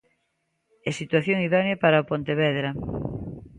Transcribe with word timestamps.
E 0.87 0.89
situación 0.99 1.37
idónea 1.47 1.81
para 1.83 2.01
o 2.03 2.07
Pontevedra. 2.11 2.69